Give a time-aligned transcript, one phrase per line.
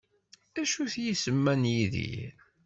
[0.53, 2.33] D acu-t yisem-a n Yidir?